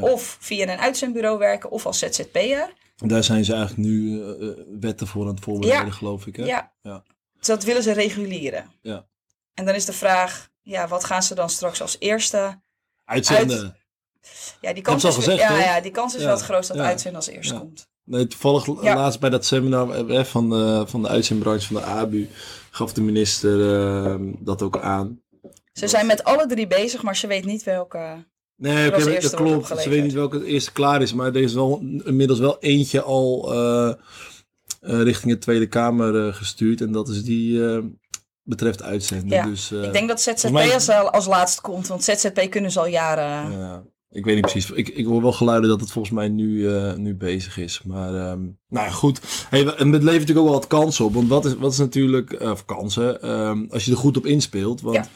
Of 0.00 0.36
via 0.40 0.62
een 0.68 0.78
uitzendbureau 0.78 1.38
werken. 1.38 1.70
Of 1.70 1.86
als 1.86 1.98
ZZP'er. 1.98 2.72
Daar 2.96 3.24
zijn 3.24 3.44
ze 3.44 3.52
eigenlijk 3.54 3.88
nu 3.88 4.22
eh, 4.22 4.48
eh, 4.48 4.56
wetten 4.80 5.06
voor 5.06 5.22
aan 5.22 5.34
het 5.34 5.44
voorbereiden, 5.44 5.86
Ja. 5.86 5.92
geloof 5.92 6.26
ik. 6.26 6.36
Hè? 6.36 6.44
Ja. 6.44 6.72
Ja. 6.82 7.02
Dus 7.38 7.46
dat 7.46 7.64
willen 7.64 7.82
ze 7.82 7.92
reguleren. 7.92 8.70
Ja. 8.82 9.06
En 9.54 9.64
dan 9.64 9.74
is 9.74 9.84
de 9.84 9.92
vraag, 9.92 10.48
ja, 10.62 10.88
wat 10.88 11.04
gaan 11.04 11.22
ze 11.22 11.34
dan 11.34 11.50
straks 11.50 11.80
als 11.80 11.96
eerste? 11.98 12.60
Uitzenden. 13.04 13.76
Ja, 14.60 14.72
die 14.72 14.82
kans 14.82 15.04
is, 15.04 15.14
gezegd, 15.14 15.38
ja, 15.38 15.58
ja, 15.58 15.80
die 15.80 15.90
kans 15.90 16.14
is 16.14 16.22
wel 16.22 16.30
het 16.34 16.42
grootst 16.42 16.68
dat 16.68 16.78
uitzenden 16.78 17.16
als 17.16 17.28
eerste 17.28 17.58
komt. 17.58 17.88
Nee, 18.04 18.26
toevallig 18.26 18.66
laatst 18.66 19.20
bij 19.20 19.30
dat 19.30 19.44
seminar 19.44 20.08
eh, 20.08 20.24
van 20.24 20.50
de, 20.50 20.84
van 20.86 21.02
de 21.02 21.08
uitzendbranche 21.08 21.66
van 21.66 21.76
de 21.76 21.82
ABU 21.82 22.28
gaf 22.70 22.92
de 22.92 23.00
minister 23.00 23.76
eh, 24.04 24.16
dat 24.38 24.62
ook 24.62 24.78
aan. 24.78 25.20
Ze 25.72 25.88
zijn 25.88 26.06
met 26.06 26.24
alle 26.24 26.46
drie 26.46 26.66
bezig, 26.66 27.02
maar 27.02 27.16
ze 27.16 27.26
weet 27.26 27.44
niet 27.44 27.62
welke. 27.62 28.26
Nee, 28.56 28.90
dat 29.20 29.34
klopt. 29.34 29.66
Ze 29.80 29.88
weet 29.88 30.02
niet 30.02 30.12
welke 30.12 30.36
het 30.36 30.44
eerste 30.46 30.72
klaar 30.72 31.02
is, 31.02 31.12
maar 31.12 31.26
er 31.26 31.36
is 31.42 31.52
wel 31.54 31.78
inmiddels 32.04 32.38
wel 32.38 32.56
eentje 32.60 33.02
al 33.02 33.52
eh, 33.54 33.88
eh, 34.80 35.02
richting 35.02 35.32
de 35.32 35.38
Tweede 35.38 35.66
Kamer 35.66 36.26
eh, 36.26 36.34
gestuurd. 36.34 36.80
En 36.80 36.92
dat 36.92 37.08
is 37.08 37.22
die 37.24 37.66
eh, 37.68 37.78
betreft 38.42 38.82
uitzenden. 38.82 39.28
Ja, 39.36 39.44
Dus, 39.46 39.72
eh, 39.72 39.82
ik 39.82 39.92
denk 39.92 40.08
dat 40.08 40.20
ZZP 40.20 40.50
mij- 40.50 40.74
als, 40.74 40.88
als 40.90 41.26
laatst 41.26 41.60
komt, 41.60 41.86
want 41.86 42.04
ZZP 42.04 42.46
kunnen 42.50 42.70
ze 42.70 42.78
al 42.80 42.86
jaren. 42.88 43.58
Ja, 43.58 43.82
ik 44.10 44.24
weet 44.24 44.34
niet 44.34 44.44
precies. 44.50 44.70
Ik, 44.70 44.88
ik 44.88 45.04
hoor 45.06 45.22
wel 45.22 45.32
geluiden 45.32 45.70
dat 45.70 45.80
het 45.80 45.90
volgens 45.90 46.14
mij 46.14 46.28
nu, 46.28 46.74
eh, 46.74 46.94
nu 46.94 47.14
bezig 47.14 47.58
is. 47.58 47.80
Maar 47.84 48.08
ehm, 48.14 48.40
nou 48.68 48.86
ja, 48.86 48.90
goed. 48.90 49.20
Hey, 49.50 49.60
en 49.60 49.92
het 49.92 50.02
levert 50.02 50.04
natuurlijk 50.04 50.38
ook 50.38 50.44
wel 50.44 50.52
wat 50.52 50.66
kansen 50.66 51.04
op. 51.04 51.14
Want 51.14 51.28
wat 51.28 51.44
is, 51.44 51.54
wat 51.54 51.72
is 51.72 51.78
natuurlijk, 51.78 52.32
eh, 52.32 52.50
of 52.50 52.64
kansen, 52.64 53.22
ehm, 53.22 53.64
als 53.70 53.84
je 53.84 53.90
er 53.90 53.96
goed 53.96 54.16
op 54.16 54.26
inspeelt. 54.26 54.80
Want 54.80 54.96
Ja. 54.96 55.06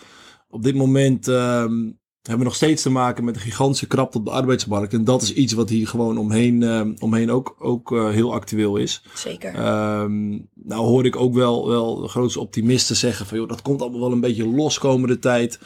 op 0.49 0.63
dit 0.63 0.75
moment 0.75 1.29
ehm, 1.29 1.91
hebben 2.23 2.39
we 2.39 2.45
nog 2.45 2.55
steeds 2.55 2.83
te 2.83 2.91
maken 2.91 3.25
met 3.25 3.35
een 3.35 3.41
gigantische 3.41 3.87
krapte 3.87 4.19
op 4.19 4.25
de 4.25 4.31
arbeidsmarkt. 4.31 4.93
En 4.93 5.05
dat 5.05 5.23
is 5.23 5.33
iets 5.33 5.53
wat 5.53 5.69
hier 5.69 5.89
gewoon 5.89 6.19
omheen, 6.19 6.63
ehm, 6.63 6.95
omheen 6.99 7.31
ook, 7.31 7.57
ook 7.59 7.93
eh, 7.93 8.09
heel 8.09 8.33
actueel 8.33 8.77
is. 8.77 9.03
Zeker. 9.15 9.55
Ehm, 9.55 10.29
nou 10.55 10.87
hoor 10.87 11.05
ik 11.07 11.17
ook 11.17 11.35
wel, 11.35 11.69
wel 11.69 11.97
de 12.01 12.09
grootste 12.09 12.41
optimisten 12.41 12.97
zeggen 12.97 13.27
van 13.27 13.39
joh, 13.39 13.49
dat 13.49 13.63
komt 13.63 13.81
allemaal 13.83 14.01
wel 14.01 14.13
een 14.13 14.21
beetje 14.21 14.47
los 14.47 14.79
komende 14.79 15.19
tijd. 15.19 15.59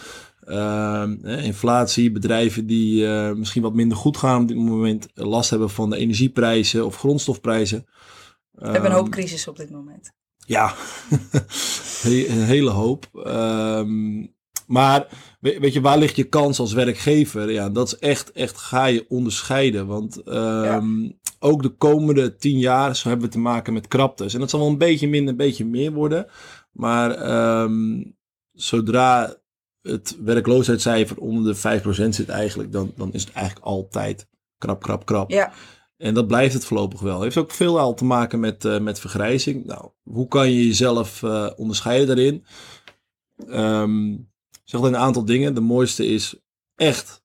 Ehm, 0.44 1.26
inflatie, 1.26 2.12
bedrijven 2.12 2.66
die 2.66 3.06
eh, 3.06 3.32
misschien 3.32 3.62
wat 3.62 3.74
minder 3.74 3.96
goed 3.96 4.16
gaan 4.16 4.42
op 4.42 4.48
dit 4.48 4.56
moment, 4.56 5.08
eh, 5.14 5.24
last 5.26 5.50
hebben 5.50 5.70
van 5.70 5.90
de 5.90 5.96
energieprijzen 5.96 6.86
of 6.86 6.96
grondstofprijzen. 6.96 7.86
we 8.50 8.64
hebben 8.64 8.84
een 8.84 8.90
Ehm, 8.90 8.96
hoop 8.96 9.10
crisis 9.10 9.48
op 9.48 9.56
dit 9.56 9.70
moment. 9.70 10.12
ja, 10.46 10.74
een 12.04 12.44
hele 12.44 12.70
hoop. 12.70 13.08
Ehm, 13.24 14.26
maar 14.66 15.06
we- 15.40 15.58
weet 15.60 15.72
je, 15.72 15.80
waar 15.80 15.98
ligt 15.98 16.16
je 16.16 16.24
kans 16.24 16.58
als 16.58 16.72
werkgever? 16.72 17.50
Ja, 17.50 17.70
dat 17.70 17.86
is 17.86 17.98
echt, 17.98 18.32
echt 18.32 18.56
ga 18.58 18.84
je 18.86 19.04
onderscheiden. 19.08 19.86
Want 19.86 20.22
ehm, 20.22 21.10
ook 21.38 21.62
de 21.62 21.68
komende 21.68 22.36
tien 22.36 22.58
jaar 22.58 22.96
zo 22.96 23.08
hebben 23.08 23.26
we 23.26 23.32
te 23.32 23.38
maken 23.38 23.72
met 23.72 23.88
kraptes. 23.88 24.34
En 24.34 24.40
dat 24.40 24.50
zal 24.50 24.60
wel 24.60 24.68
een 24.68 24.78
beetje 24.78 25.08
minder, 25.08 25.30
een 25.30 25.36
beetje 25.36 25.64
meer 25.64 25.92
worden. 25.92 26.26
Maar 26.72 27.10
ehm, 27.10 28.02
zodra 28.52 29.36
het 29.82 30.16
werkloosheidscijfer 30.24 31.16
onder 31.18 31.44
de 31.52 31.54
5% 31.58 32.14
zit 32.14 32.28
eigenlijk, 32.28 32.72
dan, 32.72 32.92
dan 32.96 33.12
is 33.12 33.24
het 33.24 33.32
eigenlijk 33.32 33.66
altijd 33.66 34.28
krap, 34.58 34.82
krap, 34.82 35.06
krap. 35.06 35.30
Ja, 35.30 35.52
En 35.96 36.14
dat 36.14 36.26
blijft 36.26 36.54
het 36.54 36.64
voorlopig 36.64 37.00
wel. 37.00 37.22
Heeft 37.22 37.36
ook 37.36 37.50
veel 37.50 37.78
al 37.78 37.94
te 37.94 38.04
maken 38.04 38.40
met, 38.40 38.64
eh, 38.64 38.78
met 38.80 39.00
vergrijzing. 39.00 39.64
Nou, 39.64 39.88
hoe 40.02 40.28
kan 40.28 40.50
je 40.52 40.66
jezelf 40.66 41.22
eh, 41.22 41.50
onderscheiden 41.56 42.06
daarin? 42.06 42.44
Ehm, 43.48 44.12
ik 44.12 44.20
zeg 44.64 44.80
een 44.80 44.96
aantal 44.96 45.24
dingen. 45.24 45.54
De 45.54 45.60
mooiste 45.60 46.06
is 46.06 46.34
echt. 46.74 47.22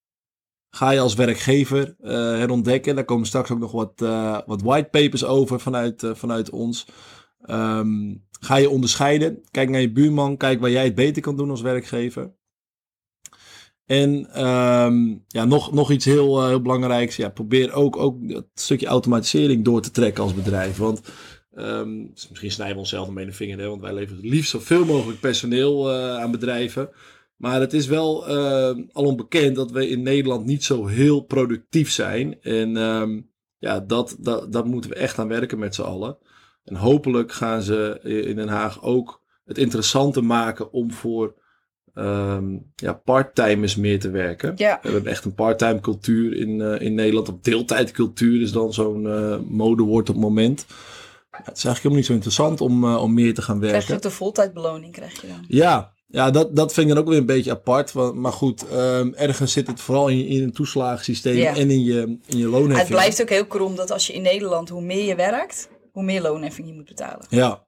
Ga 0.69 0.91
je 0.91 0.99
als 0.99 1.13
werkgever 1.13 1.95
eh, 1.99 2.11
herontdekken. 2.11 2.95
Daar 2.95 3.05
komen 3.05 3.27
straks 3.27 3.51
ook 3.51 3.59
nog 3.59 3.71
wat, 3.71 4.01
eh, 4.01 4.39
wat 4.45 4.61
whitepapers 4.61 5.23
over 5.23 5.59
vanuit, 5.59 6.03
eh, 6.03 6.15
vanuit 6.15 6.49
ons. 6.49 6.85
Ehm, 7.41 8.15
ga 8.39 8.55
je 8.55 8.69
onderscheiden. 8.69 9.41
Kijk 9.51 9.69
naar 9.69 9.81
je 9.81 9.91
buurman. 9.91 10.37
Kijk 10.37 10.59
waar 10.59 10.69
jij 10.69 10.83
het 10.83 10.95
beter 10.95 11.21
kan 11.21 11.37
doen 11.37 11.49
als 11.49 11.61
werkgever. 11.61 12.37
En 13.85 14.33
ehm, 14.33 15.17
ja, 15.27 15.45
nog, 15.45 15.71
nog 15.73 15.91
iets 15.91 16.05
heel, 16.05 16.47
heel 16.47 16.61
belangrijks. 16.61 17.15
Ja, 17.15 17.29
probeer 17.29 17.73
ook, 17.73 17.97
ook 17.97 18.17
het 18.27 18.47
stukje 18.53 18.87
automatisering 18.87 19.65
door 19.65 19.81
te 19.81 19.91
trekken 19.91 20.23
als 20.23 20.33
bedrijf. 20.33 20.77
Want 20.77 21.01
ehm, 21.53 22.01
misschien 22.29 22.51
snijden 22.51 22.75
we 22.75 22.81
onszelf 22.81 23.07
ermee 23.07 23.25
de 23.25 23.31
vinger. 23.31 23.59
Hè, 23.59 23.67
want 23.67 23.81
wij 23.81 23.93
leveren 23.93 24.21
het 24.21 24.31
liefst 24.31 24.51
zoveel 24.51 24.85
mogelijk 24.85 25.19
personeel 25.19 25.91
aan 25.91 26.31
bedrijven. 26.31 26.89
Maar 27.39 27.59
het 27.59 27.73
is 27.73 27.87
wel 27.87 28.27
eh, 28.27 28.77
al 28.91 29.03
onbekend 29.05 29.55
dat 29.55 29.71
we 29.71 29.89
in 29.89 30.01
Nederland 30.01 30.45
niet 30.45 30.63
zo 30.63 30.85
heel 30.85 31.21
productief 31.21 31.91
zijn. 31.91 32.41
En 32.41 32.77
ehm, 32.77 33.21
ja, 33.57 33.79
dat, 33.79 34.15
dat, 34.19 34.51
dat 34.53 34.65
moeten 34.65 34.89
we 34.89 34.95
echt 34.95 35.19
aan 35.19 35.27
werken 35.27 35.59
met 35.59 35.75
z'n 35.75 35.81
allen. 35.81 36.17
En 36.63 36.75
hopelijk 36.75 37.31
gaan 37.31 37.61
ze 37.61 37.99
in 38.27 38.35
Den 38.35 38.47
Haag 38.47 38.83
ook 38.83 39.21
het 39.45 39.57
interessanter 39.57 40.23
maken 40.23 40.71
om 40.71 40.91
voor 40.91 41.35
ehm 41.93 42.57
ja, 42.75 42.93
parttimers 42.93 43.75
meer 43.75 43.99
te 43.99 44.09
werken. 44.09 44.53
ja. 44.55 44.79
We 44.81 44.89
hebben 44.91 45.11
echt 45.11 45.25
een 45.25 45.33
parttime 45.33 45.79
cultuur 45.79 46.35
in, 46.35 46.61
eh, 46.61 46.81
in 46.81 46.93
Nederland. 46.93 47.29
Op 47.29 47.43
deeltijdcultuur 47.43 48.41
is 48.41 48.51
dan 48.51 48.73
zo'n 48.73 49.07
eh, 49.07 49.37
modewoord 49.47 50.09
op 50.09 50.15
het 50.15 50.23
moment. 50.23 50.65
Ja, 51.31 51.37
het 51.43 51.57
is 51.57 51.65
eigenlijk 51.65 51.77
helemaal 51.77 51.97
niet 51.97 52.05
zo 52.05 52.13
interessant 52.13 52.61
om, 52.61 52.85
om 52.85 53.13
meer 53.13 53.33
te 53.33 53.41
gaan 53.41 53.57
Krijg 53.59 53.71
je 53.71 53.77
werken. 53.77 53.95
ook 53.95 54.01
de 54.01 54.17
voltijdbeloning, 54.17 54.93
krijg 54.93 55.21
je 55.21 55.27
dan. 55.27 55.45
Ja, 55.47 55.93
ja 56.11 56.31
dat, 56.31 56.55
dat 56.55 56.73
vind 56.73 56.87
ik 56.87 56.93
dan 56.93 57.03
ook 57.03 57.09
weer 57.09 57.17
een 57.19 57.25
beetje 57.25 57.51
apart. 57.51 57.91
Want, 57.91 58.15
maar 58.15 58.31
goed, 58.33 58.67
ehm, 58.67 59.11
ergens 59.15 59.51
zit 59.53 59.67
het 59.67 59.81
vooral 59.81 60.07
in, 60.07 60.25
in 60.27 60.43
een 60.43 60.51
toeslagensysteem 60.53 61.35
Ja. 61.35 61.55
en 61.55 61.69
in 61.71 61.83
je, 61.83 62.17
in 62.25 62.37
je 62.37 62.47
loonheffing. 62.47 62.77
Het 62.77 62.87
blijft 62.87 63.21
ook 63.21 63.29
heel 63.29 63.45
krom 63.45 63.75
dat 63.75 63.91
als 63.91 64.07
je 64.07 64.13
in 64.13 64.21
Nederland, 64.21 64.69
hoe 64.69 64.81
meer 64.81 65.05
je 65.05 65.15
werkt, 65.15 65.69
hoe 65.91 66.03
meer 66.03 66.21
loonheffing 66.21 66.67
je 66.67 66.73
moet 66.73 66.85
betalen. 66.87 67.25
Ja, 67.29 67.63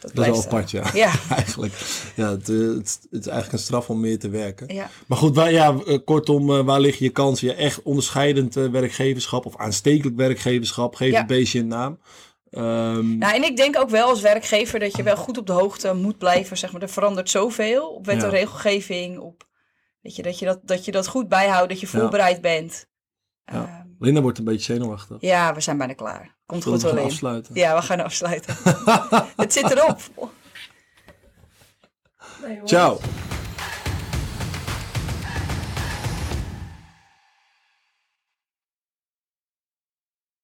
Dat, 0.00 0.14
dat 0.14 0.24
is 0.26 0.30
wel 0.30 0.42
apart, 0.44 0.70
ja. 0.70 0.90
Ja, 0.94 1.12
Eigenlijk. 1.36 1.72
Ja, 2.16 2.30
het, 2.30 2.48
eh, 2.48 2.56
het, 2.58 2.98
het 3.10 3.20
is 3.20 3.26
eigenlijk 3.26 3.52
een 3.52 3.58
straf 3.58 3.90
om 3.90 4.00
meer 4.00 4.18
te 4.18 4.28
werken. 4.28 4.74
ja. 4.74 4.90
Maar 5.06 5.18
goed, 5.18 5.34
waar, 5.34 5.52
ja, 5.52 5.74
eh, 5.86 5.98
kortom, 6.04 6.50
eh, 6.50 6.64
waar 6.64 6.80
liggen 6.80 7.04
je 7.04 7.12
kansen? 7.12 7.48
Ja, 7.48 7.54
echt 7.54 7.82
onderscheidend 7.82 8.54
werkgeverschap 8.54 9.46
of 9.46 9.56
aanstekelijk 9.56 10.16
werkgeverschap. 10.16 10.94
Geef 10.94 11.10
Ja. 11.10 11.18
het 11.18 11.26
beestje 11.26 11.58
een 11.58 11.66
naam. 11.68 11.98
Ehm, 12.50 13.18
Nou, 13.18 13.34
en 13.34 13.42
ik 13.44 13.56
denk 13.56 13.78
ook 13.78 13.90
wel 13.90 14.08
als 14.08 14.20
werkgever 14.20 14.78
dat 14.78 14.96
je 14.96 15.02
wel 15.02 15.16
goed 15.16 15.38
op 15.38 15.46
de 15.46 15.52
hoogte 15.52 15.94
moet 15.94 16.18
blijven. 16.18 16.56
Zeg 16.58 16.72
maar, 16.72 16.82
er 16.82 16.88
verandert 16.88 17.30
zoveel 17.30 17.88
op 17.88 18.06
wet 18.06 18.16
en 18.16 18.22
Ja. 18.24 18.28
regelgeving. 18.28 19.18
Op, 19.18 19.46
weet 20.00 20.16
je, 20.16 20.22
dat, 20.22 20.38
je 20.38 20.44
dat, 20.44 20.60
dat 20.62 20.84
je 20.84 20.92
dat 20.92 21.06
goed 21.06 21.28
bijhoudt, 21.28 21.68
dat 21.68 21.80
je 21.80 21.88
Ja. 21.92 21.98
voorbereid 21.98 22.40
bent. 22.40 22.86
Ja. 23.44 23.54
Ja. 23.54 23.86
Linda 23.98 24.20
wordt 24.20 24.38
een 24.38 24.44
beetje 24.44 24.72
zenuwachtig. 24.72 25.16
ja, 25.20 25.54
we 25.54 25.60
zijn 25.60 25.78
bijna 25.78 25.92
klaar. 25.92 26.36
Komt 26.46 26.62
Zullen 26.62 26.78
goed 26.80 26.88
we 26.88 26.94
wel 26.94 26.96
gaan 26.96 27.06
in. 27.08 27.12
afsluiten? 27.14 27.54
Ja, 27.54 27.74
we 27.76 27.82
gaan 27.82 28.00
afsluiten. 28.00 28.56
Het 29.36 29.52
zit 29.52 29.70
erop. 29.70 30.00
Nee. 32.46 32.60
Ciao. 32.64 32.98